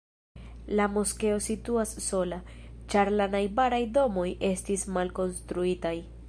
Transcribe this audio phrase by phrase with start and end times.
[0.77, 2.39] La moskeo situas sola,
[2.95, 5.97] ĉar la najbaraj domoj estis malkonstruitaj.